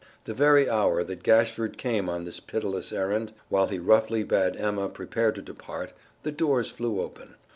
[0.25, 4.89] The very hour that Gashford came on this pitiless errand, while he roughly bade Emma
[4.89, 5.93] prepare to depart,
[6.23, 7.35] the doors flew open.